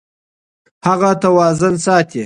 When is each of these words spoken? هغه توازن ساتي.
هغه 0.87 1.09
توازن 1.23 1.75
ساتي. 1.85 2.19